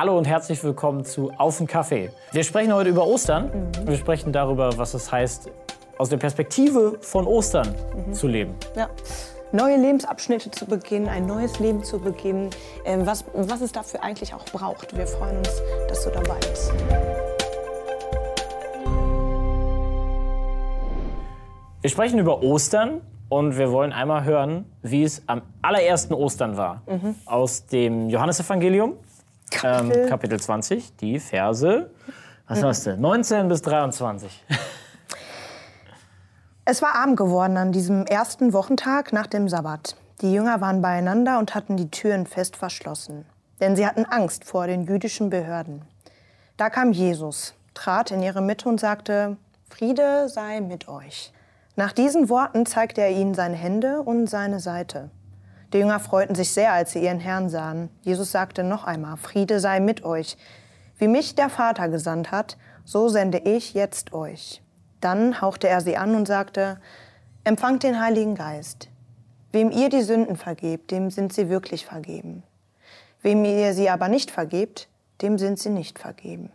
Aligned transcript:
Hallo 0.00 0.16
und 0.16 0.28
herzlich 0.28 0.62
willkommen 0.62 1.04
zu 1.04 1.32
Auf 1.38 1.58
den 1.58 1.66
Kaffee. 1.66 2.12
Wir 2.30 2.44
sprechen 2.44 2.72
heute 2.72 2.88
über 2.88 3.04
Ostern. 3.04 3.50
Wir 3.84 3.96
sprechen 3.96 4.32
darüber, 4.32 4.78
was 4.78 4.94
es 4.94 5.10
heißt, 5.10 5.50
aus 5.98 6.08
der 6.08 6.18
Perspektive 6.18 6.98
von 7.00 7.26
Ostern 7.26 7.74
zu 8.12 8.28
leben. 8.28 8.54
Ja. 8.76 8.88
Neue 9.50 9.76
Lebensabschnitte 9.76 10.52
zu 10.52 10.66
beginnen, 10.66 11.08
ein 11.08 11.26
neues 11.26 11.58
Leben 11.58 11.82
zu 11.82 11.98
beginnen, 11.98 12.50
ähm, 12.84 13.06
was, 13.06 13.24
was 13.34 13.60
es 13.60 13.72
dafür 13.72 14.00
eigentlich 14.04 14.32
auch 14.34 14.44
braucht. 14.44 14.96
Wir 14.96 15.08
freuen 15.08 15.38
uns, 15.38 15.60
dass 15.88 16.04
du 16.04 16.10
dabei 16.10 16.38
bist. 16.48 16.72
Wir 21.80 21.90
sprechen 21.90 22.20
über 22.20 22.40
Ostern 22.44 23.00
und 23.28 23.58
wir 23.58 23.72
wollen 23.72 23.92
einmal 23.92 24.22
hören, 24.22 24.64
wie 24.82 25.02
es 25.02 25.24
am 25.26 25.42
allerersten 25.60 26.14
Ostern 26.14 26.56
war. 26.56 26.82
Aus 27.26 27.66
dem 27.66 28.08
Johannesevangelium, 28.08 28.94
Kapitel. 29.50 30.02
ähm, 30.02 30.08
Kapitel 30.08 30.40
20, 30.40 30.96
die 30.96 31.18
Verse, 31.18 31.90
was 32.46 32.62
hast 32.62 32.86
du, 32.86 32.96
19 32.96 33.48
bis 33.48 33.62
23. 33.62 34.44
Es 36.64 36.82
war 36.82 36.94
Abend 36.96 37.16
geworden 37.16 37.56
an 37.56 37.72
diesem 37.72 38.04
ersten 38.04 38.52
Wochentag 38.52 39.12
nach 39.12 39.26
dem 39.26 39.48
Sabbat. 39.48 39.96
Die 40.20 40.32
Jünger 40.32 40.60
waren 40.60 40.82
beieinander 40.82 41.38
und 41.38 41.54
hatten 41.54 41.76
die 41.76 41.90
Türen 41.90 42.26
fest 42.26 42.56
verschlossen, 42.56 43.24
denn 43.60 43.76
sie 43.76 43.86
hatten 43.86 44.04
Angst 44.04 44.44
vor 44.44 44.66
den 44.66 44.82
jüdischen 44.82 45.30
Behörden. 45.30 45.82
Da 46.56 46.70
kam 46.70 46.92
Jesus, 46.92 47.54
trat 47.74 48.10
in 48.10 48.22
ihre 48.22 48.42
Mitte 48.42 48.68
und 48.68 48.80
sagte, 48.80 49.36
Friede 49.70 50.28
sei 50.28 50.60
mit 50.60 50.88
euch. 50.88 51.32
Nach 51.76 51.92
diesen 51.92 52.28
Worten 52.28 52.66
zeigte 52.66 53.00
er 53.00 53.10
ihnen 53.10 53.34
seine 53.34 53.54
Hände 53.54 54.02
und 54.02 54.26
seine 54.26 54.58
Seite. 54.58 55.10
Die 55.72 55.78
Jünger 55.78 56.00
freuten 56.00 56.34
sich 56.34 56.52
sehr, 56.52 56.72
als 56.72 56.92
sie 56.92 57.04
ihren 57.04 57.20
Herrn 57.20 57.50
sahen. 57.50 57.90
Jesus 58.02 58.32
sagte 58.32 58.64
noch 58.64 58.84
einmal, 58.84 59.16
Friede 59.16 59.60
sei 59.60 59.80
mit 59.80 60.02
euch. 60.04 60.36
Wie 60.98 61.08
mich 61.08 61.34
der 61.34 61.50
Vater 61.50 61.88
gesandt 61.88 62.30
hat, 62.30 62.56
so 62.84 63.08
sende 63.08 63.38
ich 63.38 63.74
jetzt 63.74 64.12
euch. 64.14 64.62
Dann 65.00 65.40
hauchte 65.40 65.68
er 65.68 65.80
sie 65.80 65.96
an 65.96 66.14
und 66.14 66.26
sagte, 66.26 66.80
empfangt 67.44 67.82
den 67.82 68.00
Heiligen 68.00 68.34
Geist. 68.34 68.88
Wem 69.52 69.70
ihr 69.70 69.90
die 69.90 70.02
Sünden 70.02 70.36
vergebt, 70.36 70.90
dem 70.90 71.10
sind 71.10 71.32
sie 71.32 71.50
wirklich 71.50 71.84
vergeben. 71.84 72.42
Wem 73.20 73.44
ihr 73.44 73.74
sie 73.74 73.90
aber 73.90 74.08
nicht 74.08 74.30
vergebt, 74.30 74.88
dem 75.20 75.38
sind 75.38 75.58
sie 75.58 75.70
nicht 75.70 75.98
vergeben. 75.98 76.50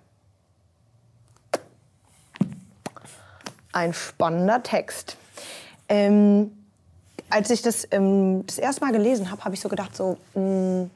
Ein 3.72 3.94
spannender 3.94 4.64
Text. 4.64 5.18
Ähm, 5.90 6.63
als 7.34 7.50
ich 7.50 7.62
das 7.62 7.88
ähm, 7.92 8.44
das 8.46 8.58
erste 8.58 8.86
Mal 8.86 8.92
gelesen 8.92 9.32
habe, 9.32 9.44
habe 9.44 9.56
ich 9.56 9.62
so 9.62 9.70
gedacht, 9.70 9.96
so 9.96 10.18
mh, 10.36 10.88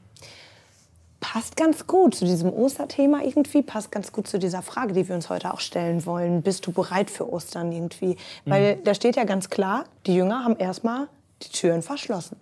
passt 1.19 1.57
ganz 1.57 1.87
gut 1.87 2.15
zu 2.15 2.25
diesem 2.25 2.51
Osterthema 2.53 3.21
irgendwie, 3.23 3.61
passt 3.63 3.91
ganz 3.91 4.11
gut 4.11 4.27
zu 4.27 4.37
dieser 4.37 4.61
Frage, 4.61 4.93
die 4.93 5.07
wir 5.07 5.15
uns 5.15 5.29
heute 5.29 5.51
auch 5.53 5.59
stellen 5.59 6.05
wollen. 6.05 6.41
Bist 6.43 6.65
du 6.67 6.71
bereit 6.71 7.09
für 7.09 7.31
Ostern 7.31 7.71
irgendwie? 7.71 8.17
Weil 8.45 8.77
da 8.83 8.93
steht 8.93 9.15
ja 9.15 9.23
ganz 9.23 9.49
klar, 9.49 9.85
die 10.05 10.15
Jünger 10.15 10.43
haben 10.43 10.55
erstmal 10.57 11.07
die 11.43 11.49
Türen 11.49 11.81
verschlossen. 11.81 12.37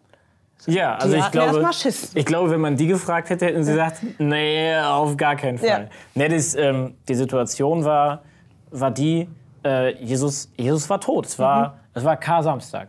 Ja, 0.68 0.96
also 0.96 1.16
ich 1.16 1.32
glaube, 1.32 1.64
ich 2.16 2.26
glaube, 2.26 2.50
wenn 2.50 2.62
man 2.62 2.76
die 2.76 2.88
gefragt 2.88 3.30
hätte, 3.30 3.46
hätten 3.46 3.64
sie 3.64 3.72
gesagt, 3.72 3.98
nee, 4.20 4.76
auf 4.78 5.16
gar 5.16 5.36
keinen 5.36 5.58
Fall. 5.60 5.68
Ja. 5.68 5.88
Nee, 6.16 6.30
das, 6.30 6.56
ähm, 6.56 6.96
die 7.08 7.14
Situation 7.16 7.84
war, 7.86 8.24
war 8.72 8.90
die, 8.90 9.28
äh, 9.64 9.94
Jesus, 10.04 10.50
Jesus 10.58 10.90
war 10.90 11.00
tot. 11.00 11.28
Es 11.28 11.38
war, 11.38 11.68
Mhm. 11.70 11.74
es 11.94 12.04
war 12.04 12.18
Kar-Samstag. 12.18 12.88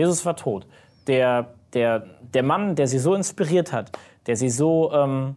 Jesus 0.00 0.24
war 0.24 0.34
tot. 0.36 0.66
Der, 1.06 1.46
der, 1.74 2.04
der 2.34 2.42
Mann, 2.42 2.74
der 2.74 2.86
sie 2.86 2.98
so 2.98 3.14
inspiriert 3.14 3.72
hat, 3.72 3.92
der 4.26 4.36
sie 4.36 4.50
so, 4.50 4.92
ähm, 4.92 5.36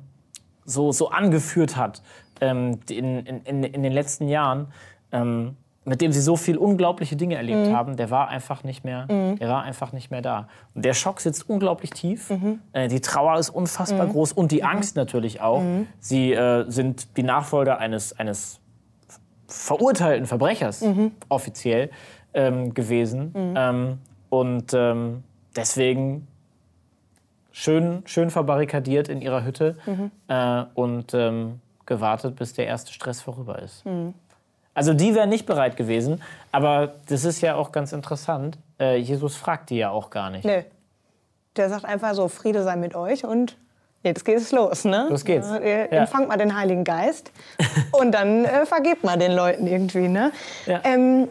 so, 0.66 0.92
so 0.92 1.10
angeführt 1.10 1.76
hat 1.76 2.02
ähm, 2.42 2.80
in, 2.90 3.26
in, 3.26 3.64
in, 3.64 3.84
den 3.84 3.92
letzten 3.94 4.28
Jahren, 4.28 4.68
ähm, 5.12 5.56
mit 5.86 6.00
dem 6.00 6.12
sie 6.14 6.22
so 6.22 6.38
viel 6.38 6.58
unglaubliche 6.58 7.16
Dinge 7.18 7.36
erlebt 7.36 7.68
Mhm. 7.68 7.74
haben, 7.76 7.98
der 7.98 8.10
war 8.10 8.30
einfach 8.30 8.64
nicht 8.64 8.86
mehr, 8.86 9.06
der 9.42 9.50
war 9.50 9.64
einfach 9.64 9.92
nicht 9.92 10.12
mehr 10.12 10.22
da. 10.22 10.48
Und 10.76 10.86
der 10.86 10.94
Schock 10.94 11.20
sitzt 11.20 11.50
unglaublich 11.50 11.92
tief. 11.92 12.30
Mhm. 12.30 12.60
Äh, 12.72 12.88
die 12.88 13.02
Trauer 13.02 13.38
ist 13.38 13.50
unfassbar 13.50 14.08
groß 14.08 14.32
und 14.32 14.52
die 14.54 14.64
Angst 14.64 14.96
natürlich 14.96 15.42
auch. 15.42 15.62
Mhm. 15.62 15.88
Sie 16.00 16.32
äh, 16.34 16.64
sind 16.70 17.18
die 17.18 17.24
Nachfolger 17.24 17.80
eines, 17.80 18.18
eines 18.18 18.60
verurteilten 19.48 20.26
Verbrechers 20.26 20.82
Mhm. 20.82 21.12
offiziell 21.30 21.90
ähm, 22.34 22.74
gewesen. 22.74 23.32
Ähm, 23.36 24.00
und 24.34 24.74
ähm, 24.74 25.24
deswegen 25.56 26.28
schön, 27.52 28.02
schön 28.06 28.32
verbarrikadiert 28.32 29.08
in 29.08 29.22
ihrer 29.22 29.44
Hütte 29.46 29.76
Mhm. 29.86 30.10
äh, 30.28 30.64
und 30.74 31.14
ähm, 31.14 31.60
gewartet, 31.86 32.36
bis 32.36 32.54
der 32.54 32.66
erste 32.66 32.92
Stress 32.94 33.22
vorüber 33.22 33.60
ist. 33.60 33.86
Mhm. 33.86 34.16
Also 34.74 34.96
die 34.96 35.14
wären 35.14 35.30
nicht 35.30 35.46
bereit 35.46 35.78
gewesen, 35.78 36.20
aber 36.52 36.96
das 37.10 37.26
ist 37.26 37.42
ja 37.42 37.54
auch 37.54 37.72
ganz 37.72 37.94
interessant. 37.94 38.58
Äh, 38.80 38.96
Jesus 38.98 39.36
fragt 39.36 39.70
die 39.70 39.78
ja 39.78 39.92
auch 39.92 40.10
gar 40.10 40.32
nicht. 40.32 40.46
Nö. 40.46 40.64
Der 41.56 41.70
sagt 41.70 41.86
einfach 41.86 42.16
so, 42.16 42.28
Friede 42.28 42.64
sei 42.64 42.76
mit 42.76 42.96
euch 42.96 43.26
und 43.26 43.56
jetzt 44.02 44.26
geht 44.26 44.38
es 44.38 44.52
los. 44.52 44.84
Ne? 44.84 45.06
Los 45.12 45.26
geht's. 45.26 45.48
Ja. 45.48 45.60
Empfangt 45.60 46.28
mal 46.28 46.38
den 46.38 46.58
Heiligen 46.58 46.84
Geist 46.84 47.32
und 47.92 48.14
dann 48.14 48.46
äh, 48.46 48.66
vergebt 48.66 49.04
mal 49.04 49.20
den 49.20 49.34
Leuten 49.34 49.68
irgendwie. 49.68 50.08
Ne? 50.08 50.32
Ja. 50.66 50.82
Ähm, 50.86 51.28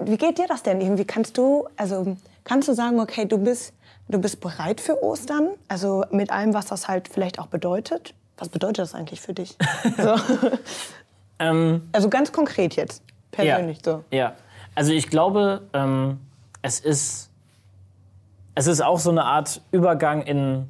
wie 0.00 0.16
geht 0.16 0.38
dir 0.38 0.46
das 0.46 0.62
denn 0.62 0.80
irgendwie? 0.80 1.04
Kannst 1.04 1.36
du, 1.38 1.66
also, 1.76 2.16
kannst 2.44 2.68
du 2.68 2.72
sagen, 2.74 3.00
okay, 3.00 3.26
du 3.26 3.38
bist, 3.38 3.74
du 4.08 4.18
bist 4.18 4.40
bereit 4.40 4.80
für 4.80 5.02
Ostern? 5.02 5.50
Also 5.68 6.04
mit 6.10 6.30
allem, 6.30 6.54
was 6.54 6.66
das 6.66 6.88
halt 6.88 7.08
vielleicht 7.08 7.38
auch 7.38 7.46
bedeutet? 7.46 8.14
Was 8.38 8.48
bedeutet 8.48 8.78
das 8.78 8.94
eigentlich 8.94 9.20
für 9.20 9.34
dich? 9.34 9.56
so. 9.96 10.14
Ähm, 11.38 11.88
Also 11.92 12.08
ganz 12.08 12.32
konkret 12.32 12.76
jetzt, 12.76 13.02
persönlich 13.30 13.78
so. 13.84 14.04
Ja, 14.10 14.34
also 14.74 14.92
ich 14.92 15.08
glaube, 15.08 15.62
ähm, 15.72 16.18
es, 16.62 16.80
ist, 16.80 17.30
es 18.54 18.66
ist 18.66 18.80
auch 18.82 18.98
so 18.98 19.10
eine 19.10 19.24
Art 19.24 19.62
Übergang 19.72 20.22
in, 20.22 20.68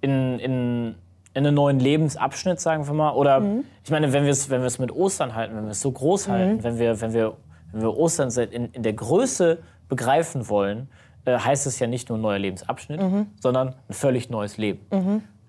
in, 0.00 0.38
in, 0.38 0.94
in 1.34 1.46
einen 1.46 1.54
neuen 1.54 1.80
Lebensabschnitt, 1.80 2.60
sagen 2.60 2.86
wir 2.86 2.94
mal. 2.94 3.12
Oder 3.12 3.42
ich 3.84 3.90
meine, 3.90 4.12
wenn 4.12 4.24
wir 4.24 4.30
es 4.30 4.50
wenn 4.50 4.62
mit 4.62 4.92
Ostern 4.92 5.34
halten, 5.34 5.56
wenn 5.56 5.64
wir 5.64 5.70
es 5.72 5.80
so 5.80 5.90
groß 5.90 6.28
halten, 6.28 6.62
wenn, 6.62 6.78
wir, 6.78 7.00
wenn, 7.00 7.12
wir, 7.12 7.36
wenn 7.72 7.82
wir 7.82 7.96
Ostern 7.96 8.30
in, 8.50 8.66
in 8.72 8.82
der 8.82 8.92
Größe 8.92 9.58
begreifen 9.88 10.48
wollen, 10.48 10.88
äh, 11.24 11.38
heißt 11.38 11.66
es 11.66 11.78
ja 11.78 11.86
nicht 11.86 12.08
nur 12.08 12.18
ein 12.18 12.22
neuer 12.22 12.38
Lebensabschnitt, 12.38 13.00
sondern 13.40 13.74
ein 13.88 13.94
völlig 13.94 14.30
neues 14.30 14.56
Leben. 14.56 14.80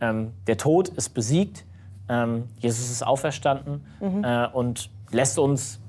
Ähm, 0.02 0.34
der 0.48 0.58
Tod 0.58 0.90
ist 0.90 1.10
besiegt, 1.10 1.64
ähm, 2.10 2.50
Jesus 2.60 2.90
ist 2.90 3.06
auferstanden 3.06 3.86
äh, 4.24 4.48
und 4.48 4.90
lässt 5.12 5.40
uns, 5.40 5.80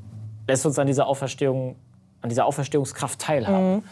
lässt 0.46 0.66
uns 0.66 0.78
an 0.78 0.86
dieser 0.86 1.06
Auferstehung, 1.06 1.76
an 2.20 2.28
dieser 2.28 2.46
Auferstehungskraft 2.46 3.18
teilhaben. 3.18 3.82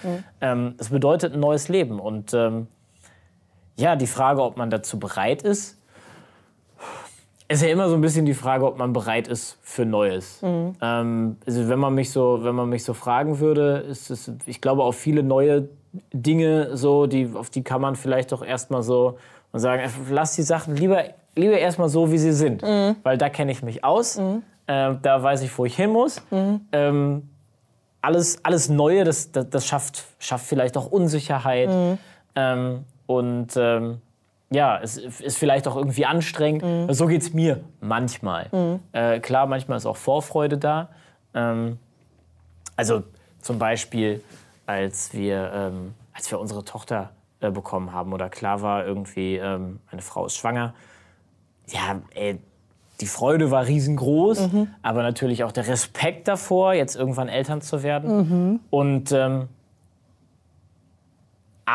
Ähm, 0.40 0.74
das 0.76 0.90
bedeutet 0.90 1.34
ein 1.34 1.40
neues 1.40 1.68
Leben. 1.68 1.98
Und 1.98 2.34
ähm, 2.34 2.68
ja, 3.76 3.96
die 3.96 4.06
Frage, 4.06 4.42
ob 4.42 4.56
man 4.56 4.70
dazu 4.70 4.98
bereit 4.98 5.42
ist, 5.42 5.79
ist 7.50 7.62
ja 7.62 7.68
immer 7.68 7.88
so 7.88 7.96
ein 7.96 8.00
bisschen 8.00 8.26
die 8.26 8.34
Frage, 8.34 8.64
ob 8.64 8.78
man 8.78 8.92
bereit 8.92 9.26
ist 9.26 9.58
für 9.62 9.84
Neues. 9.84 10.38
Ähm, 10.80 11.36
also 11.46 11.68
wenn 11.68 11.78
man 11.80 11.94
mich 11.94 12.12
so, 12.12 12.38
wenn 12.42 12.54
man 12.54 12.68
mich 12.68 12.84
so 12.84 12.94
fragen 12.94 13.40
würde, 13.40 13.78
ist 13.88 14.08
es, 14.10 14.30
ich 14.46 14.60
glaube, 14.60 14.84
auf 14.84 14.96
viele 14.96 15.22
neue 15.24 15.68
Dinge 16.12 16.76
so, 16.76 17.06
die, 17.06 17.28
auf 17.34 17.50
die 17.50 17.64
kann 17.64 17.80
man 17.80 17.96
vielleicht 17.96 18.30
doch 18.30 18.44
erstmal 18.44 18.84
so 18.84 19.18
und 19.50 19.58
sagen, 19.58 19.82
äh, 19.82 19.88
lass 20.10 20.36
die 20.36 20.42
Sachen 20.42 20.76
lieber, 20.76 21.02
lieber 21.34 21.58
erstmal 21.58 21.88
so, 21.88 22.12
wie 22.12 22.18
sie 22.18 22.32
sind, 22.32 22.62
weil 23.02 23.18
da 23.18 23.28
kenne 23.28 23.50
ich 23.50 23.64
mich 23.64 23.82
aus, 23.82 24.16
äh, 24.16 24.94
da 25.02 25.22
weiß 25.22 25.42
ich, 25.42 25.58
wo 25.58 25.64
ich 25.64 25.74
hin 25.74 25.90
muss. 25.90 26.22
Ähm, 26.70 27.28
alles, 28.00 28.44
alles 28.44 28.68
Neue, 28.68 29.02
das, 29.02 29.32
das, 29.32 29.50
das 29.50 29.66
schafft, 29.66 30.04
schafft 30.20 30.46
vielleicht 30.46 30.76
auch 30.76 30.86
Unsicherheit. 30.86 31.68
Ähm, 32.36 32.84
und 33.06 33.48
ähm, 33.56 33.98
ja, 34.52 34.78
es 34.82 34.96
ist 34.96 35.38
vielleicht 35.38 35.68
auch 35.68 35.76
irgendwie 35.76 36.06
anstrengend. 36.06 36.94
So 36.94 37.06
geht 37.06 37.22
es 37.22 37.32
mir 37.32 37.60
manchmal. 37.80 38.48
Äh, 38.92 39.20
klar, 39.20 39.46
manchmal 39.46 39.78
ist 39.78 39.86
auch 39.86 39.96
Vorfreude 39.96 40.58
da. 40.58 40.88
Ähm, 41.34 41.78
also 42.76 43.02
zum 43.40 43.58
Beispiel, 43.58 44.22
als 44.66 45.12
wir, 45.14 45.52
ähm, 45.54 45.94
als 46.12 46.30
wir 46.30 46.40
unsere 46.40 46.64
Tochter 46.64 47.10
äh, 47.40 47.50
bekommen 47.50 47.92
haben 47.92 48.12
oder 48.12 48.28
klar 48.28 48.60
war, 48.60 48.84
irgendwie, 48.84 49.36
ähm, 49.36 49.80
meine 49.90 50.02
Frau 50.02 50.26
ist 50.26 50.36
schwanger. 50.36 50.74
Ja, 51.68 52.00
ey, 52.14 52.38
die 53.00 53.06
Freude 53.06 53.50
war 53.50 53.66
riesengroß, 53.66 54.48
aber 54.82 55.02
natürlich 55.02 55.44
auch 55.44 55.52
der 55.52 55.66
Respekt 55.68 56.28
davor, 56.28 56.74
jetzt 56.74 56.96
irgendwann 56.96 57.28
Eltern 57.28 57.62
zu 57.62 57.82
werden. 57.82 58.60
Und 58.68 59.12
ähm, 59.12 59.48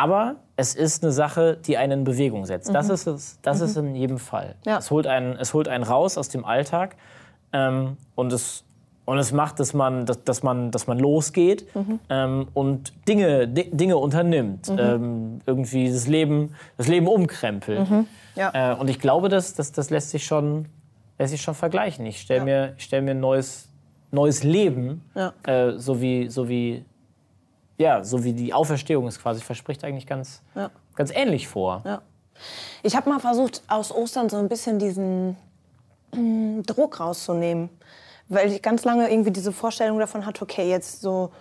aber 0.01 0.35
es 0.57 0.73
ist 0.75 1.03
eine 1.03 1.11
Sache, 1.11 1.57
die 1.65 1.77
einen 1.77 1.99
in 1.99 2.03
Bewegung 2.03 2.45
setzt. 2.45 2.73
Das 2.73 2.89
ist 2.89 3.07
es. 3.07 3.39
Das 3.41 3.61
ist 3.61 3.75
in 3.77 3.95
jedem 3.95 4.17
Fall. 4.19 4.55
Ja. 4.65 4.77
Es, 4.77 4.89
holt 4.91 5.07
einen, 5.07 5.35
es 5.37 5.53
holt 5.53 5.67
einen 5.67 5.83
raus 5.83 6.17
aus 6.17 6.29
dem 6.29 6.43
Alltag 6.45 6.95
ähm, 7.53 7.97
und 8.15 8.31
es 8.33 8.63
und 9.07 9.19
es 9.19 9.31
macht, 9.31 9.59
dass 9.59 9.75
man, 9.75 10.07
dass, 10.07 10.23
dass 10.23 10.41
man, 10.41 10.71
dass 10.71 10.87
man 10.87 10.97
losgeht 10.97 11.67
Mhm. 11.75 11.99
ähm, 12.09 12.47
und 12.55 12.91
Dinge, 13.07 13.47
Di- 13.47 13.69
Dinge 13.69 13.97
unternimmt. 13.97 14.67
Ähm, 14.75 15.41
irgendwie 15.45 15.91
das 15.91 16.07
Leben, 16.07 16.55
das 16.77 16.87
Leben 16.87 17.07
umkrempelt. 17.07 17.87
Mhm. 17.87 18.07
Ja. 18.33 18.71
Äh, 18.73 18.75
und 18.75 18.89
ich 18.89 18.99
glaube, 18.99 19.29
das, 19.29 19.53
das, 19.53 19.71
das 19.71 19.91
lässt, 19.91 20.09
sich 20.09 20.25
schon, 20.25 20.65
lässt 21.19 21.31
sich 21.33 21.41
schon 21.43 21.53
vergleichen. 21.53 22.03
Ich 22.07 22.19
stelle 22.19 22.43
mir, 22.45 22.73
ich 22.77 22.83
stell 22.85 23.03
mir 23.03 23.11
ein 23.11 23.19
neues, 23.19 23.69
neues 24.11 24.41
Leben, 24.43 25.03
Ja. 25.13 25.33
äh, 25.45 25.77
so, 25.77 26.01
wie, 26.01 26.27
so, 26.29 26.49
wie, 26.49 26.83
ja, 27.77 28.03
so 28.03 28.23
wie 28.23 28.33
die 28.33 28.53
Auferstehung 28.53 29.07
es 29.07 29.19
quasi 29.19 29.41
verspricht, 29.41 29.83
eigentlich 29.83 30.07
ganz, 30.07 30.41
Ja. 30.55 30.69
ganz 30.95 31.11
ähnlich 31.13 31.47
vor. 31.47 31.81
Ja. 31.85 32.01
Ich 32.83 32.95
habe 32.95 33.09
mal 33.09 33.19
versucht, 33.19 33.61
aus 33.67 33.93
Ostern 33.93 34.29
so 34.29 34.37
ein 34.37 34.49
bisschen 34.49 34.79
diesen 34.79 35.37
mm, 36.13 36.61
Druck 36.63 36.99
rauszunehmen. 36.99 37.69
Weil 38.27 38.51
ich 38.51 38.61
ganz 38.61 38.83
lange 38.85 39.09
irgendwie 39.11 39.31
diese 39.31 39.51
Vorstellung 39.51 39.99
davon 39.99 40.25
hatte, 40.25 40.41
okay, 40.41 40.67
jetzt 40.69 41.01
so, 41.01 41.31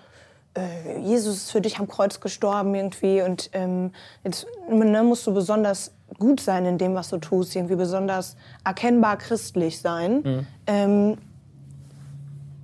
äh, 0.55 0.99
Jesus 1.01 1.37
ist 1.37 1.51
für 1.51 1.61
dich 1.61 1.79
am 1.79 1.89
Kreuz 1.89 2.21
gestorben 2.21 2.75
irgendwie 2.75 3.23
und 3.23 3.49
ähm, 3.55 3.91
jetzt 4.23 4.47
ne, 4.69 5.03
musst 5.03 5.27
du 5.27 5.33
besonders 5.33 5.93
gut 6.19 6.41
sein 6.41 6.67
in 6.67 6.77
dem, 6.79 6.95
was 6.95 7.09
du 7.09 7.17
tust, 7.17 7.57
irgendwie 7.57 7.77
besonders 7.77 8.37
erkennbar 8.65 9.17
christlich 9.17 9.81
sein. 9.81 10.47
Ähm, 10.67 11.17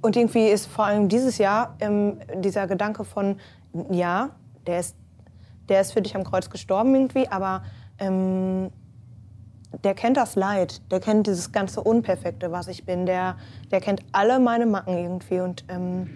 und 0.02 0.16
irgendwie 0.16 0.48
ist 0.48 0.66
vor 0.66 0.84
allem 0.84 1.08
dieses 1.08 1.38
Jahr 1.38 1.76
ähm, 1.80 2.18
dieser 2.36 2.66
Gedanke 2.66 3.04
von, 3.04 3.38
ja, 3.90 4.30
der 4.66 4.80
ist, 4.80 4.96
der 5.68 5.80
ist 5.80 5.92
für 5.92 6.02
dich 6.02 6.16
am 6.16 6.24
Kreuz 6.24 6.50
gestorben 6.50 6.94
irgendwie, 6.94 7.28
aber 7.28 7.62
ähm, 7.98 8.70
der 9.84 9.94
kennt 9.94 10.16
das 10.16 10.34
Leid, 10.34 10.82
der 10.90 11.00
kennt 11.00 11.26
dieses 11.26 11.52
ganze 11.52 11.80
Unperfekte, 11.80 12.50
was 12.50 12.68
ich 12.68 12.84
bin, 12.84 13.06
der, 13.06 13.36
der 13.70 13.80
kennt 13.80 14.02
alle 14.12 14.40
meine 14.40 14.66
Macken 14.66 14.96
irgendwie 14.96 15.40
und 15.40 15.64
ähm, 15.68 16.10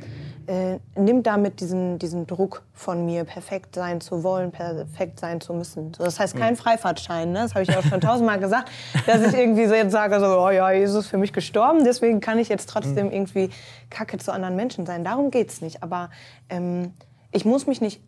äh, 0.46 0.78
nimmt 0.96 1.26
damit 1.26 1.60
diesen, 1.60 1.98
diesen 1.98 2.26
Druck 2.26 2.64
von 2.72 3.06
mir, 3.06 3.24
perfekt 3.24 3.74
sein 3.76 4.00
zu 4.00 4.22
wollen, 4.24 4.50
perfekt 4.50 5.20
sein 5.20 5.40
zu 5.40 5.54
müssen. 5.54 5.94
So, 5.94 6.04
das 6.04 6.18
heißt 6.18 6.36
kein 6.36 6.56
Freifahrtschein, 6.56 7.32
ne? 7.32 7.40
das 7.40 7.54
habe 7.54 7.62
ich 7.62 7.76
auch 7.76 7.82
schon 7.82 8.00
tausendmal 8.00 8.38
gesagt, 8.40 8.70
dass 9.06 9.22
ich 9.22 9.34
irgendwie 9.34 9.66
so 9.66 9.74
jetzt 9.74 9.92
sage, 9.92 10.18
so, 10.20 10.26
oh 10.26 10.50
ja, 10.50 10.70
Jesus 10.72 11.04
ist 11.04 11.10
für 11.10 11.18
mich 11.18 11.32
gestorben, 11.32 11.84
deswegen 11.84 12.20
kann 12.20 12.38
ich 12.38 12.48
jetzt 12.48 12.68
trotzdem 12.68 13.10
irgendwie 13.10 13.50
Kacke 13.88 14.18
zu 14.18 14.32
anderen 14.32 14.56
Menschen 14.56 14.84
sein. 14.84 15.04
Darum 15.04 15.30
geht's 15.30 15.60
nicht. 15.60 15.82
Aber 15.82 16.10
ähm, 16.50 16.92
ich 17.34 17.44
muss 17.44 17.66
mich 17.66 17.80
nicht 17.80 18.00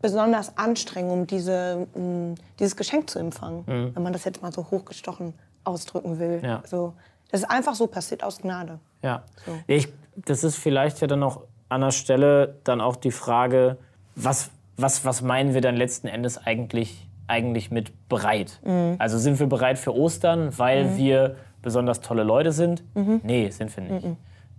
besonders 0.00 0.56
anstrengen, 0.56 1.10
um 1.10 1.26
diese, 1.26 1.86
mh, 1.94 2.36
dieses 2.58 2.76
Geschenk 2.76 3.10
zu 3.10 3.18
empfangen, 3.18 3.64
wenn 3.94 4.02
man 4.02 4.12
das 4.12 4.24
jetzt 4.24 4.42
mal 4.42 4.52
so 4.52 4.70
hochgestochen 4.70 5.34
ausdrücken 5.64 6.18
will. 6.18 6.40
Ja. 6.42 6.62
So, 6.66 6.94
das 7.30 7.42
ist 7.42 7.50
einfach 7.50 7.74
so 7.74 7.86
passiert 7.86 8.24
aus 8.24 8.38
Gnade. 8.38 8.78
Ja. 9.02 9.22
So. 9.46 9.52
Ich, 9.66 9.88
das 10.16 10.44
ist 10.44 10.56
vielleicht 10.56 11.00
ja 11.00 11.06
dann 11.06 11.20
noch 11.20 11.42
an 11.68 11.80
der 11.80 11.90
Stelle 11.90 12.56
dann 12.64 12.80
auch 12.80 12.96
die 12.96 13.10
Frage, 13.10 13.78
was, 14.14 14.50
was, 14.76 15.04
was 15.04 15.22
meinen 15.22 15.54
wir 15.54 15.60
dann 15.60 15.76
letzten 15.76 16.06
Endes 16.06 16.38
eigentlich, 16.38 17.08
eigentlich 17.26 17.70
mit 17.70 18.08
bereit? 18.08 18.60
Mhm. 18.64 18.96
Also 18.98 19.18
sind 19.18 19.38
wir 19.38 19.46
bereit 19.46 19.78
für 19.78 19.94
Ostern, 19.94 20.56
weil 20.58 20.96
wir 20.96 21.36
besonders 21.62 22.00
tolle 22.00 22.24
Leute 22.24 22.52
sind? 22.52 22.82
Mhm. 22.94 23.20
Nee, 23.22 23.50
sind 23.50 23.74
wir 23.76 23.84
nicht. 23.84 24.06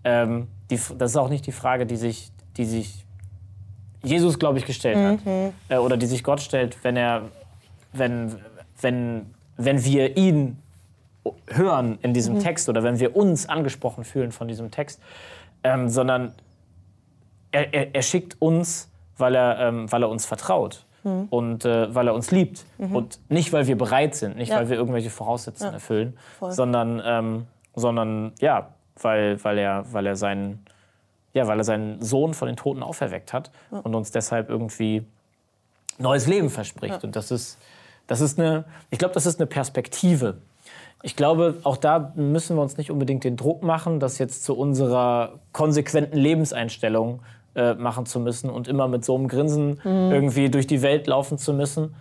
Ähm, 0.05 0.47
die, 0.69 0.79
das 0.97 1.11
ist 1.11 1.17
auch 1.17 1.29
nicht 1.29 1.45
die 1.45 1.51
Frage, 1.51 1.85
die 1.85 1.97
sich, 1.97 2.31
die 2.57 2.65
sich 2.65 3.02
Jesus, 4.03 4.37
glaube 4.39 4.59
ich, 4.59 4.65
gestellt 4.65 4.97
hat. 4.97 5.53
Äh, 5.69 5.77
oder 5.77 5.97
die 5.97 6.05
sich 6.05 6.23
Gott 6.23 6.41
stellt, 6.41 6.83
wenn 6.83 6.97
er, 6.97 7.23
wenn, 7.93 8.35
wenn, 8.81 9.33
wenn 9.57 9.83
wir 9.83 10.17
ihn 10.17 10.57
hören 11.47 11.97
in 12.01 12.13
diesem 12.13 12.39
Text 12.39 12.67
oder 12.69 12.83
wenn 12.83 12.99
wir 12.99 13.15
uns 13.15 13.47
angesprochen 13.47 14.03
fühlen 14.03 14.31
von 14.31 14.47
diesem 14.47 14.71
Text, 14.71 14.99
ähm, 15.63 15.87
sondern 15.89 16.33
er, 17.51 17.73
er, 17.73 17.95
er 17.95 18.01
schickt 18.01 18.41
uns, 18.41 18.89
weil 19.17 19.35
er, 19.35 19.59
ähm, 19.59 19.91
weil 19.91 20.03
er 20.03 20.09
uns 20.09 20.25
vertraut 20.25 20.85
und 21.29 21.65
äh, 21.65 21.93
weil 21.93 22.07
er 22.07 22.13
uns 22.13 22.31
liebt 22.31 22.65
und 22.77 23.19
nicht, 23.29 23.51
weil 23.51 23.67
wir 23.67 23.77
bereit 23.77 24.15
sind, 24.15 24.37
nicht, 24.37 24.49
Ja. 24.49 24.57
weil 24.57 24.69
wir 24.69 24.77
irgendwelche 24.77 25.09
Voraussetzungen 25.09 25.73
erfüllen, 25.73 26.17
voll. 26.39 26.51
sondern, 26.53 27.01
ähm, 27.05 27.45
sondern 27.75 28.31
ja, 28.39 28.69
weil, 29.01 29.43
weil, 29.43 29.57
er, 29.57 29.85
weil, 29.91 30.05
er 30.07 30.15
seinen, 30.15 30.63
ja, 31.33 31.47
weil 31.47 31.57
er 31.59 31.63
seinen 31.63 32.01
Sohn 32.01 32.33
von 32.33 32.47
den 32.47 32.55
Toten 32.57 32.83
auferweckt 32.83 33.33
hat 33.33 33.51
und 33.71 33.95
uns 33.95 34.11
deshalb 34.11 34.49
irgendwie 34.49 35.03
neues 35.97 36.27
Leben 36.27 36.49
verspricht. 36.49 37.03
Und 37.03 37.15
das 37.15 37.31
ist, 37.31 37.57
das 38.07 38.21
ist 38.21 38.39
eine, 38.39 38.65
ich 38.91 38.99
glaube, 38.99 39.13
das 39.13 39.25
ist 39.25 39.39
eine 39.39 39.47
Perspektive. 39.47 40.37
Ich 41.01 41.15
glaube, 41.15 41.57
auch 41.63 41.77
da 41.77 42.13
müssen 42.15 42.55
wir 42.55 42.61
uns 42.61 42.77
nicht 42.77 42.89
unbedingt 42.91 43.23
den 43.23 43.35
Druck 43.35 43.61
machen, 43.63 43.99
das 43.99 44.17
jetzt 44.19 44.45
zu 44.45 44.57
unserer 44.57 45.39
konsequenten 45.51 46.17
Lebenseinstellung 46.17 47.21
äh, 47.55 47.73
machen 47.73 48.05
zu 48.05 48.19
müssen 48.19 48.49
und 48.49 48.67
immer 48.67 48.87
mit 48.87 49.03
so 49.03 49.15
einem 49.15 49.27
Grinsen 49.27 49.79
irgendwie 49.83 50.49
durch 50.49 50.65
die 50.65 50.81
Welt 50.81 51.05
laufen 51.07 51.37
zu 51.37 51.53
müssen. 51.53 51.93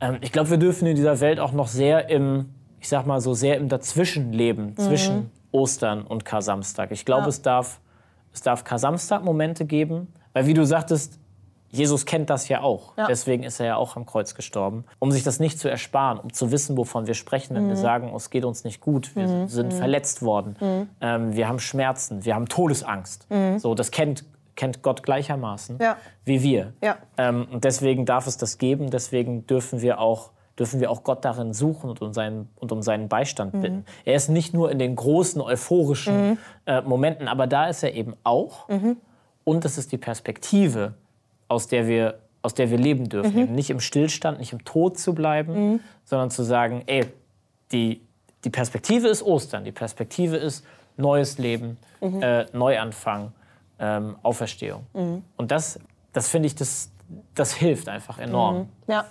Ähm, 0.00 0.18
ich 0.20 0.32
glaube, 0.32 0.50
wir 0.50 0.58
dürfen 0.58 0.86
in 0.86 0.96
dieser 0.96 1.20
Welt 1.20 1.40
auch 1.40 1.52
noch 1.52 1.66
sehr 1.68 2.10
im, 2.10 2.50
ich 2.80 2.88
sag 2.88 3.06
mal 3.06 3.20
so, 3.20 3.32
sehr 3.34 3.56
im 3.56 3.68
Dazwischen 3.68 4.32
leben, 4.32 4.76
zwischen 4.76 5.30
Ostern 5.50 6.02
und 6.02 6.24
Kar-Samstag. 6.24 6.90
Ich 6.92 7.04
glaube, 7.06 7.22
Ja. 7.22 7.28
es 7.28 7.42
darf, 7.42 7.80
es 8.36 8.42
darf 8.42 8.64
Kar-Samstag-Momente 8.64 9.64
geben, 9.64 10.12
weil 10.32 10.46
wie 10.46 10.54
du 10.54 10.64
sagtest, 10.64 11.18
Jesus 11.70 12.06
kennt 12.06 12.30
das 12.30 12.48
ja 12.48 12.60
auch. 12.62 12.96
Ja. 12.96 13.06
Deswegen 13.06 13.42
ist 13.42 13.58
er 13.60 13.66
ja 13.66 13.76
auch 13.76 13.96
am 13.96 14.06
Kreuz 14.06 14.34
gestorben. 14.34 14.84
Um 14.98 15.10
sich 15.10 15.24
das 15.24 15.40
nicht 15.40 15.58
zu 15.58 15.68
ersparen, 15.68 16.18
um 16.18 16.32
zu 16.32 16.52
wissen, 16.52 16.76
wovon 16.76 17.06
wir 17.06 17.14
sprechen, 17.14 17.56
wenn 17.56 17.64
Mhm. 17.64 17.68
wir 17.70 17.76
sagen, 17.76 18.12
es 18.14 18.30
geht 18.30 18.44
uns 18.44 18.62
nicht 18.64 18.80
gut, 18.80 19.14
wir 19.16 19.48
sind 19.48 19.72
verletzt 19.74 20.22
worden, 20.22 20.56
Mhm. 20.60 20.88
ähm, 21.00 21.34
wir 21.36 21.48
haben 21.48 21.58
Schmerzen, 21.58 22.24
wir 22.24 22.34
haben 22.34 22.46
Todesangst. 22.48 23.26
So, 23.58 23.74
das 23.74 23.90
kennt, 23.90 24.24
kennt 24.54 24.82
Gott 24.82 25.02
gleichermaßen 25.02 25.78
Ja. 25.80 25.96
wie 26.24 26.42
wir. 26.42 26.72
Ja. 26.82 26.96
Ähm, 27.18 27.46
und 27.50 27.64
deswegen 27.64 28.06
darf 28.06 28.26
es 28.26 28.36
das 28.36 28.58
geben, 28.58 28.90
deswegen 28.90 29.46
dürfen 29.46 29.82
wir 29.82 29.98
auch, 29.98 30.30
dürfen 30.58 30.80
wir 30.80 30.90
auch 30.90 31.02
Gott 31.02 31.24
darin 31.24 31.52
suchen 31.52 31.90
und 31.90 32.00
um 32.00 32.12
seinen, 32.12 32.48
und 32.56 32.72
um 32.72 32.82
seinen 32.82 33.08
Beistand 33.08 33.54
Mhm. 33.54 33.60
bitten. 33.60 33.84
Er 34.04 34.14
ist 34.14 34.28
nicht 34.28 34.54
nur 34.54 34.70
in 34.70 34.78
den 34.78 34.96
großen 34.96 35.40
euphorischen 35.40 36.38
äh, 36.66 36.80
Momenten, 36.82 37.28
aber 37.28 37.46
da 37.46 37.66
ist 37.68 37.82
er 37.82 37.94
eben 37.94 38.14
auch. 38.24 38.68
Mhm. 38.68 38.96
Und 39.44 39.64
das 39.64 39.78
ist 39.78 39.92
die 39.92 39.98
Perspektive, 39.98 40.94
aus 41.48 41.68
der 41.68 41.86
wir, 41.86 42.18
aus 42.42 42.54
der 42.54 42.70
wir 42.70 42.78
leben 42.78 43.08
dürfen. 43.08 43.32
Mhm. 43.34 43.38
Eben 43.42 43.54
nicht 43.54 43.70
im 43.70 43.80
Stillstand, 43.80 44.38
nicht 44.38 44.52
im 44.52 44.64
Tod 44.64 44.98
zu 44.98 45.14
bleiben, 45.14 45.80
sondern 46.04 46.30
zu 46.30 46.42
sagen, 46.42 46.82
ey, 46.86 47.04
die, 47.72 48.00
die 48.44 48.50
Perspektive 48.50 49.08
ist 49.08 49.22
Ostern, 49.22 49.64
die 49.64 49.72
Perspektive 49.72 50.36
ist 50.36 50.64
neues 50.96 51.38
Leben, 51.38 51.76
Mhm. 52.00 52.22
äh, 52.22 52.46
Neuanfang, 52.52 53.32
ähm, 53.78 54.16
Auferstehung. 54.22 54.84
Und 55.36 55.50
das, 55.50 55.78
das 56.12 56.28
finde 56.28 56.46
ich, 56.46 56.54
das, 56.54 56.90
das 57.34 57.52
hilft 57.54 57.88
einfach 57.88 58.18
enorm. 58.18 58.68
Ja. 58.86 59.04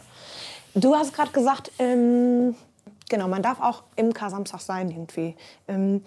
Du 0.75 0.93
hast 0.95 1.13
gerade 1.13 1.31
gesagt, 1.31 1.71
ähm, 1.79 2.55
genau, 3.09 3.27
man 3.27 3.41
darf 3.41 3.59
auch 3.61 3.83
im 3.95 4.13
Kar-Samstag 4.13 4.59
sein 4.59 4.91
irgendwie. 4.91 5.35
Ähm, 5.67 6.01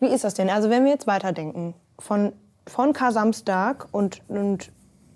wie 0.00 0.08
ist 0.08 0.24
das 0.24 0.34
denn? 0.34 0.50
Also 0.50 0.70
wenn 0.70 0.84
wir 0.84 0.92
jetzt 0.92 1.06
weiterdenken, 1.06 1.74
von, 1.98 2.32
von 2.66 2.92
Kar-Samstag 2.92 3.88
und, 3.92 4.20
und 4.28 4.70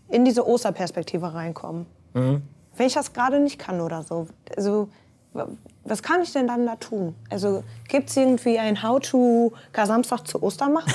in 0.09 0.25
diese 0.25 0.47
Osterperspektive 0.47 1.33
reinkommen. 1.35 1.87
Wenn 2.15 2.87
ich 2.87 2.95
das 2.95 3.13
gerade 3.13 3.39
nicht 3.41 3.59
kann 3.59 3.81
oder 3.81 4.03
so, 4.03 4.27
also 4.57 4.89
wa- 5.33 5.49
was 5.85 6.03
kann 6.03 6.23
ich 6.23 6.33
denn 6.33 6.47
dann 6.47 6.67
da 6.67 6.77
tun? 6.77 7.15
Also 7.31 7.63
gibt 7.89 8.09
es 8.11 8.17
irgendwie 8.17 8.59
ein 8.59 8.83
How-to 8.83 9.53
Kar-Samstag 9.73 10.27
zu 10.27 10.43
Ostern 10.43 10.73
machen? 10.73 10.93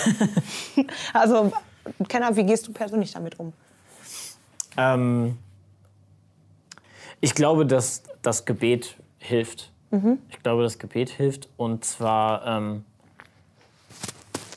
also, 1.13 1.51
Kenner, 2.07 2.35
wie 2.35 2.43
gehst 2.43 2.67
du 2.67 2.73
persönlich 2.73 3.11
damit 3.13 3.39
um? 3.39 3.53
Ähm, 4.77 5.37
ich 7.21 7.35
glaube, 7.35 7.65
dass 7.65 8.03
das 8.21 8.45
Gebet 8.45 8.95
hilft. 9.19 9.71
Ich 10.29 10.43
glaube, 10.43 10.63
das 10.63 10.79
Gebet 10.79 11.09
hilft. 11.09 11.49
Und 11.57 11.85
zwar 11.85 12.45
ähm, 12.45 12.83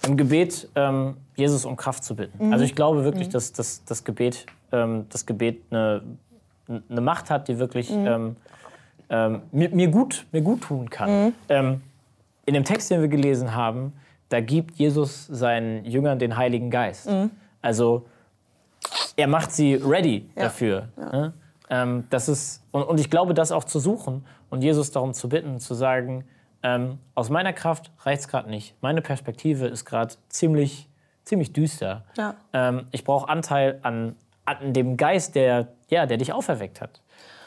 im 0.06 0.16
Gebet 0.16 0.68
ähm, 0.74 1.16
Jesus 1.36 1.64
um 1.64 1.76
Kraft 1.76 2.04
zu 2.04 2.16
bitten. 2.16 2.52
Also 2.52 2.64
ich 2.64 2.74
glaube 2.74 3.04
wirklich, 3.04 3.28
dass, 3.28 3.52
dass 3.52 3.84
das 3.84 4.04
Gebet, 4.04 4.46
ähm, 4.72 5.06
das 5.10 5.26
Gebet 5.26 5.62
eine, 5.70 6.02
eine 6.68 7.00
Macht 7.00 7.30
hat, 7.30 7.48
die 7.48 7.58
wirklich 7.58 7.90
ähm, 7.90 8.36
ähm, 9.08 9.42
mir, 9.52 9.70
mir, 9.70 9.88
gut, 9.88 10.26
mir 10.32 10.42
gut 10.42 10.62
tun 10.62 10.90
kann. 10.90 11.32
Ähm, 11.48 11.80
in 12.46 12.54
dem 12.54 12.64
Text, 12.64 12.90
den 12.90 13.00
wir 13.00 13.08
gelesen 13.08 13.54
haben, 13.54 13.92
da 14.28 14.40
gibt 14.40 14.76
Jesus 14.76 15.26
seinen 15.26 15.84
Jüngern 15.84 16.18
den 16.18 16.36
Heiligen 16.36 16.70
Geist. 16.70 17.08
Also 17.62 18.06
er 19.16 19.26
macht 19.26 19.52
sie 19.52 19.74
ready 19.74 20.28
dafür. 20.34 20.88
Ne? 20.96 21.32
Ähm, 21.70 22.04
das 22.10 22.28
ist, 22.28 22.62
und, 22.72 22.82
und 22.82 23.00
ich 23.00 23.10
glaube, 23.10 23.32
das 23.32 23.52
auch 23.52 23.64
zu 23.64 23.78
suchen 23.78 24.26
und 24.50 24.62
Jesus 24.62 24.90
darum 24.90 25.14
zu 25.14 25.28
bitten, 25.28 25.60
zu 25.60 25.74
sagen, 25.74 26.24
ähm, 26.62 26.98
aus 27.14 27.30
meiner 27.30 27.52
Kraft 27.52 27.90
reicht 28.00 28.22
es 28.22 28.28
gerade 28.28 28.50
nicht. 28.50 28.74
Meine 28.82 29.00
Perspektive 29.00 29.66
ist 29.66 29.84
gerade 29.84 30.14
ziemlich, 30.28 30.88
ziemlich 31.24 31.52
düster. 31.52 32.04
Ja. 32.16 32.34
Ähm, 32.52 32.86
ich 32.90 33.04
brauche 33.04 33.28
Anteil 33.28 33.78
an, 33.82 34.16
an 34.44 34.72
dem 34.72 34.96
Geist, 34.96 35.36
der, 35.36 35.68
ja, 35.88 36.06
der 36.06 36.18
dich 36.18 36.32
auferweckt 36.32 36.80
hat. 36.80 37.00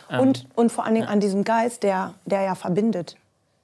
Und, 0.09 0.47
und 0.55 0.71
vor 0.71 0.85
allen 0.85 0.95
Dingen 0.95 1.07
an 1.07 1.19
diesem 1.19 1.43
Geist, 1.43 1.83
der, 1.83 2.13
der 2.25 2.41
ja 2.41 2.55
verbindet. 2.55 3.17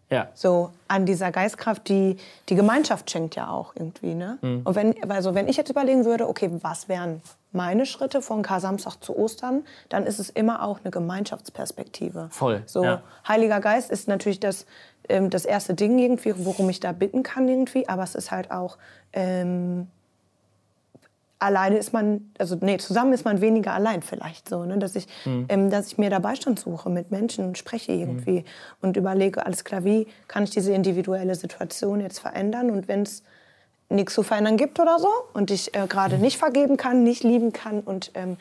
Ja. 0.10 0.30
So 0.34 0.72
an 0.88 1.06
dieser 1.06 1.32
Geistkraft, 1.32 1.88
die 1.88 2.18
die 2.50 2.56
Gemeinschaft 2.56 3.10
schenkt 3.12 3.36
ja 3.36 3.50
auch 3.50 3.74
irgendwie. 3.76 4.16
Ne? 4.16 4.38
Mhm. 4.42 4.62
Und 4.64 4.76
wenn, 4.76 5.12
also 5.12 5.36
wenn 5.36 5.48
ich 5.48 5.58
jetzt 5.58 5.70
überlegen 5.70 6.06
würde, 6.06 6.28
okay, 6.28 6.50
was 6.62 6.90
wären 6.90 7.22
meine 7.52 7.86
Schritte 7.86 8.22
von 8.22 8.42
Kar-Samstag 8.42 8.98
zu 9.02 9.18
Ostern, 9.18 9.66
dann 9.90 10.06
ist 10.06 10.20
es 10.20 10.30
immer 10.30 10.64
auch 10.64 10.80
eine 10.84 10.92
Gemeinschaftsperspektive. 10.92 12.28
Voll, 12.32 12.64
So, 12.66 12.84
ja. 12.84 13.02
Heiliger 13.28 13.60
Geist 13.60 13.90
ist 13.92 14.08
natürlich 14.08 14.40
das, 14.40 14.66
ähm, 15.08 15.30
das 15.30 15.46
erste 15.46 15.74
Ding 15.74 15.98
irgendwie, 15.98 16.34
worum 16.38 16.70
ich 16.70 16.80
da 16.80 16.92
bitten 16.92 17.24
kann 17.24 17.48
irgendwie, 17.48 17.88
aber 17.88 18.04
es 18.04 18.16
ist 18.16 18.32
halt 18.32 18.52
auch 18.52 18.78
ähm, 19.14 19.88
alleine 21.40 21.78
ist 21.78 21.94
man, 21.94 22.32
also 22.38 22.58
nee, 22.60 22.78
zusammen 22.78 23.14
ist 23.14 23.26
man 23.26 23.42
weniger 23.42 23.74
allein 23.74 24.02
vielleicht 24.02 24.50
so, 24.50 24.66
ne? 24.66 24.78
dass 24.78 24.96
ich, 24.96 25.08
ähm, 25.26 25.70
dass 25.70 25.88
ich 25.88 25.98
mir 25.98 26.10
da 26.10 26.20
Beistand 26.20 26.60
suche 26.60 26.90
mit 26.90 27.12
Menschen 27.12 27.46
und 27.46 27.58
spreche 27.58 27.94
irgendwie 27.94 28.44
und 28.82 28.98
überlege, 28.98 29.46
alles 29.46 29.64
klar, 29.64 29.84
wie 29.86 30.08
kann 30.28 30.44
ich 30.44 30.52
diese 30.52 30.74
individuelle 30.74 31.36
Situation 31.36 32.02
jetzt 32.02 32.20
verändern 32.20 32.70
und 32.70 32.88
wenn 32.88 33.04
es 33.04 33.24
nichts 33.90 34.14
zu 34.14 34.22
verändern 34.22 34.58
gibt 34.58 34.80
oder 34.80 35.00
so 35.00 35.10
und 35.34 35.50
ich 35.50 35.74
äh, 35.76 35.88
gerade 35.88 36.18
nicht 36.18 36.38
vergeben 36.38 36.78
kann, 36.78 37.04
nicht 37.04 37.24
lieben 37.24 37.54
kann 37.54 37.80
und 37.80 38.12
ähm, 38.14 38.38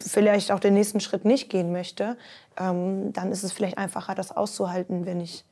vielleicht 0.00 0.52
auch 0.52 0.60
den 0.60 0.74
nächsten 0.74 1.00
Schritt 1.00 1.24
nicht 1.24 1.50
gehen 1.50 1.72
möchte, 1.72 2.16
ähm, 2.58 3.12
dann 3.12 3.32
ist 3.32 3.42
es 3.42 3.52
vielleicht 3.52 3.78
einfacher, 3.78 4.14
das 4.14 4.34
auszuhalten, 4.34 5.06
wenn 5.06 5.20
ich, 5.20 5.44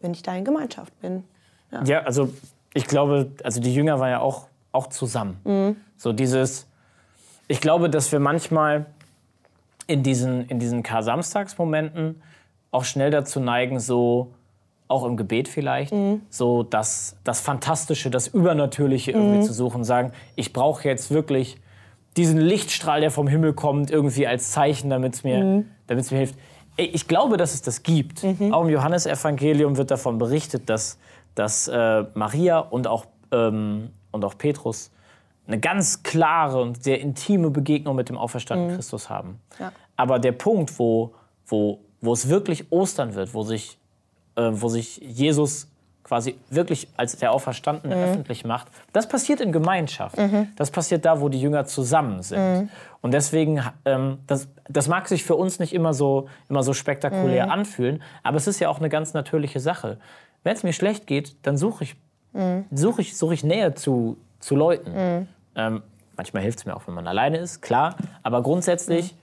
wenn 0.00 0.12
ich 0.12 0.22
da 0.22 0.34
in 0.34 0.44
Gemeinschaft 0.44 0.98
bin. 1.00 1.24
Ja. 1.70 1.84
Ja, 1.84 2.00
also 2.02 2.30
ich 2.74 2.86
glaube, 2.86 3.30
also 3.42 3.60
die 3.60 3.74
Jünger 3.74 4.00
waren 4.00 4.10
ja 4.10 4.20
auch, 4.20 4.46
auch 4.78 4.86
zusammen. 4.86 5.76
So 5.96 6.12
dieses, 6.12 6.66
ich 7.48 7.60
glaube, 7.60 7.90
dass 7.90 8.12
wir 8.12 8.20
manchmal 8.20 8.86
in 9.88 10.02
diesen, 10.02 10.46
in 10.46 10.58
diesen 10.58 10.82
Kar-Samstagsmomenten 10.82 12.22
auch 12.70 12.84
schnell 12.84 13.10
dazu 13.10 13.40
neigen, 13.40 13.80
so 13.80 14.32
auch 14.86 15.04
im 15.04 15.16
Gebet 15.16 15.48
vielleicht, 15.48 15.92
so 16.30 16.62
das, 16.62 17.16
das 17.24 17.40
Fantastische, 17.40 18.10
das 18.10 18.28
Übernatürliche 18.28 19.10
irgendwie 19.12 19.40
zu 19.46 19.52
suchen, 19.52 19.84
sagen, 19.84 20.12
ich 20.36 20.52
brauche 20.52 20.88
jetzt 20.88 21.10
wirklich 21.10 21.58
diesen 22.16 22.38
Lichtstrahl, 22.38 23.00
der 23.00 23.10
vom 23.10 23.28
Himmel 23.28 23.52
kommt, 23.52 23.90
irgendwie 23.90 24.26
als 24.26 24.50
Zeichen, 24.50 24.90
damit 24.90 25.14
es 25.14 25.24
mir, 25.24 25.64
damit's 25.86 26.10
mir 26.10 26.18
hilft. 26.18 26.36
Ich 26.76 27.08
glaube, 27.08 27.36
dass 27.36 27.54
es 27.54 27.62
das 27.62 27.82
gibt. 27.82 28.24
Auch 28.52 28.62
im 28.64 28.70
Johannesevangelium 28.70 29.76
wird 29.76 29.90
davon 29.90 30.18
berichtet, 30.18 30.70
dass, 30.70 30.98
dass 31.34 31.68
äh, 31.68 32.04
Maria 32.14 32.60
und 32.60 32.86
auch, 32.86 33.06
ähm, 33.32 33.90
und 34.10 34.24
auch 34.24 34.36
Petrus 34.36 34.90
eine 35.46 35.58
ganz 35.58 36.02
klare 36.02 36.60
und 36.60 36.82
sehr 36.82 37.00
intime 37.00 37.50
Begegnung 37.50 37.96
mit 37.96 38.08
dem 38.08 38.18
auferstandenen 38.18 38.76
Christus 38.76 39.08
haben. 39.08 39.40
Ja. 39.58 39.72
Aber 39.96 40.18
der 40.18 40.32
Punkt, 40.32 40.78
wo, 40.78 41.14
wo, 41.46 41.80
wo 42.00 42.12
es 42.12 42.28
wirklich 42.28 42.70
Ostern 42.70 43.14
wird, 43.14 43.32
wo 43.32 43.42
sich, 43.42 43.78
äh, 44.36 44.50
wo 44.52 44.68
sich 44.68 44.98
Jesus 44.98 45.68
quasi 46.04 46.36
wirklich 46.48 46.88
als 46.96 47.16
der 47.16 47.32
Auferstandene 47.32 47.94
öffentlich 47.94 48.44
macht, 48.44 48.68
das 48.92 49.08
passiert 49.08 49.40
in 49.40 49.52
Gemeinschaft. 49.52 50.16
Das 50.56 50.70
passiert 50.70 51.04
da, 51.04 51.20
wo 51.20 51.28
die 51.28 51.40
Jünger 51.40 51.66
zusammen 51.66 52.22
sind. 52.22 52.70
Und 53.02 53.12
deswegen, 53.12 53.62
ähm, 53.84 54.18
das, 54.26 54.48
das 54.68 54.88
mag 54.88 55.06
sich 55.06 55.22
für 55.22 55.36
uns 55.36 55.58
nicht 55.58 55.74
immer 55.74 55.92
so, 55.92 56.28
immer 56.48 56.62
so 56.62 56.72
spektakulär 56.72 57.50
anfühlen, 57.50 58.02
aber 58.22 58.38
es 58.38 58.46
ist 58.46 58.58
ja 58.58 58.70
auch 58.70 58.78
eine 58.78 58.88
ganz 58.88 59.12
natürliche 59.12 59.60
Sache. 59.60 59.98
Wenn 60.44 60.54
es 60.54 60.62
mir 60.62 60.72
schlecht 60.72 61.06
geht, 61.06 61.36
dann 61.46 61.58
suche 61.58 61.84
ich, 61.84 61.96
suche 62.70 63.02
ich, 63.02 63.16
suche 63.16 63.34
ich 63.34 63.44
Nähe 63.44 63.74
zu, 63.74 64.16
zu 64.40 64.56
Leuten. 64.56 65.26
Ähm, 65.54 65.82
manchmal 66.16 66.42
hilft 66.42 66.60
es 66.60 66.66
mir 66.66 66.76
auch, 66.76 66.86
wenn 66.86 66.94
man 66.94 67.06
alleine 67.06 67.38
ist, 67.38 67.62
klar. 67.62 67.96
Aber 68.22 68.42
grundsätzlich, 68.42 69.14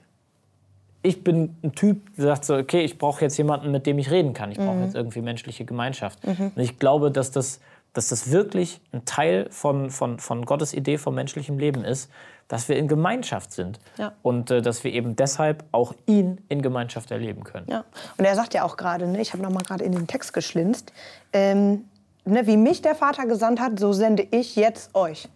ich 1.02 1.22
bin 1.22 1.56
ein 1.62 1.72
Typ, 1.72 2.14
der 2.16 2.26
sagt 2.26 2.44
so, 2.44 2.56
okay, 2.56 2.80
ich 2.80 2.98
brauche 2.98 3.20
jetzt 3.22 3.36
jemanden, 3.36 3.70
mit 3.70 3.86
dem 3.86 3.98
ich 3.98 4.10
reden 4.10 4.34
kann. 4.34 4.50
Ich 4.50 4.58
brauche 4.58 4.80
jetzt 4.80 4.94
irgendwie 4.94 5.20
menschliche 5.22 5.64
Gemeinschaft. 5.64 6.18
Und 6.24 6.58
ich 6.58 6.78
glaube, 6.78 7.10
dass 7.10 7.30
das, 7.30 7.60
dass 7.92 8.08
das 8.08 8.32
wirklich 8.32 8.80
ein 8.92 9.04
Teil 9.04 9.46
von, 9.50 9.90
von, 9.90 10.18
von 10.18 10.44
Gottes 10.44 10.74
Idee 10.74 10.98
vom 10.98 11.14
menschlichen 11.14 11.58
Leben 11.58 11.84
ist, 11.84 12.10
dass 12.48 12.68
wir 12.68 12.76
in 12.76 12.88
Gemeinschaft 12.88 13.52
sind. 13.52 13.78
Ja. 13.98 14.12
Und 14.22 14.50
äh, 14.50 14.62
dass 14.62 14.84
wir 14.84 14.92
eben 14.92 15.16
deshalb 15.16 15.64
auch 15.72 15.94
ihn 16.06 16.40
in 16.48 16.62
Gemeinschaft 16.62 17.10
erleben 17.10 17.44
können. 17.44 17.66
Ja. 17.68 17.84
Und 18.16 18.24
er 18.24 18.34
sagt 18.34 18.54
ja 18.54 18.64
auch 18.64 18.76
gerade, 18.76 19.06
ne, 19.06 19.20
ich 19.20 19.32
habe 19.32 19.42
noch 19.42 19.50
mal 19.50 19.62
gerade 19.62 19.84
in 19.84 19.92
den 19.92 20.06
Text 20.06 20.32
geschlinzt, 20.32 20.92
ähm, 21.32 21.84
ne, 22.26 22.46
wie 22.46 22.56
mich 22.56 22.82
der 22.82 22.94
Vater 22.94 23.26
gesandt 23.26 23.60
hat, 23.60 23.78
so 23.78 23.92
sende 23.92 24.26
ich 24.30 24.56
jetzt 24.56 24.94
euch. 24.94 25.28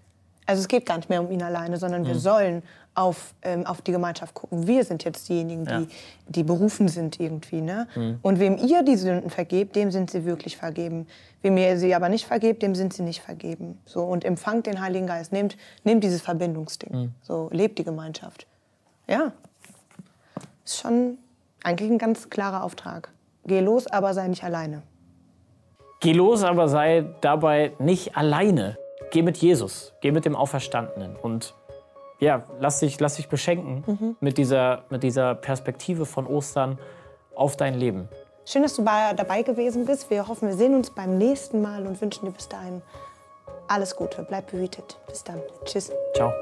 Also 0.47 0.61
es 0.63 0.69
geht 0.69 0.85
gar 0.87 0.97
nicht 0.97 1.09
mehr 1.09 1.21
um 1.23 1.31
ihn 1.31 1.43
alleine, 1.43 1.77
sondern 1.77 2.03
Mhm. 2.03 2.07
wir 2.09 2.15
sollen 2.19 2.63
auf, 2.97 3.35
ähm, 3.43 3.65
auf 3.67 3.83
die 3.83 3.93
Gemeinschaft 3.93 4.35
gucken. 4.35 4.67
Wir 4.67 4.85
sind 4.85 5.05
jetzt 5.05 5.29
diejenigen, 5.29 5.65
die, 5.65 5.71
Ja. 5.73 5.83
die 6.27 6.43
berufen 6.43 6.89
sind 6.89 7.21
irgendwie. 7.21 7.61
Ne? 7.61 7.87
Mhm. 7.95 8.19
Und 8.21 8.41
wem 8.41 8.59
ihr 8.59 8.83
die 8.83 8.97
Sünden 8.97 9.31
vergebt, 9.31 9.77
dem 9.77 9.93
sind 9.93 10.11
sie 10.11 10.25
wirklich 10.25 10.57
vergeben. 10.57 11.07
Wem 11.43 11.57
ihr 11.57 11.79
sie 11.79 11.95
aber 11.95 12.09
nicht 12.09 12.27
vergebt, 12.27 12.63
dem 12.63 12.75
sind 12.75 12.93
sie 12.93 13.03
nicht 13.03 13.23
vergeben. 13.23 13.79
So, 13.87 14.03
und 14.03 14.25
empfangt 14.25 14.67
den 14.67 14.81
Heiligen 14.81 15.07
Geist. 15.07 15.31
Nehmt, 15.33 15.57
nehmt 15.85 16.03
dieses 16.03 16.21
Verbindungsding. 16.21 16.93
Mhm. 16.93 17.13
So, 17.23 17.49
lebt 17.53 17.79
die 17.79 17.85
Gemeinschaft. 17.85 18.47
Ja, 19.07 19.33
ist 20.65 20.81
schon 20.81 21.17
eigentlich 21.63 21.91
ein 21.91 21.99
ganz 21.99 22.29
klarer 22.29 22.65
Auftrag. 22.65 23.11
Geh 23.47 23.61
los, 23.61 23.87
aber 23.87 24.15
sei 24.15 24.27
nicht 24.29 24.43
alleine. 24.45 24.83
Geh 26.01 26.13
los, 26.13 26.43
aber 26.43 26.69
sei 26.69 27.05
dabei 27.21 27.73
nicht 27.79 28.17
alleine. 28.17 28.79
Geh 29.11 29.23
mit 29.23 29.37
Jesus, 29.37 29.93
geh 30.01 30.13
mit 30.13 30.25
dem 30.25 30.35
Auferstandenen 30.35 31.17
und 31.17 31.55
ja, 32.21 32.45
lass 32.59 32.81
dich, 32.81 33.01
lass 33.01 33.17
dich 33.17 33.29
beschenken 33.29 34.17
mit, 34.21 34.39
dieser, 34.39 34.85
mit 34.91 35.03
dieser 35.03 35.35
Perspektive 35.35 36.07
von 36.07 36.27
Ostern 36.27 36.79
auf 37.35 37.57
dein 37.57 37.75
Leben. 37.75 38.09
Schön, 38.45 38.63
dass 38.63 38.75
du 38.75 38.85
bei, 38.85 39.13
dabei 39.15 39.43
gewesen 39.43 39.85
bist. 39.85 40.11
Wir 40.11 40.29
hoffen, 40.29 40.49
wir 40.49 40.57
sehen 40.57 40.75
uns 40.75 40.91
beim 40.91 41.19
nächsten 41.19 41.63
Mal 41.63 41.87
und 41.87 42.01
wünschen 42.01 42.27
dir 42.27 42.33
bis 42.33 42.49
dahin 42.49 42.83
alles 43.69 43.95
Gute. 43.97 44.25
Bleib 44.29 44.51
behütet. 44.51 44.99
Bis 45.07 45.25
dann. 45.25 45.41
Tschüss. 45.65 45.93
Ciao. 46.15 46.33